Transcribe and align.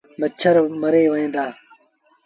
مڇر 0.19 0.55
مري 0.81 1.03
وهيݩ 1.11 1.33
دآ۔ 1.33 1.45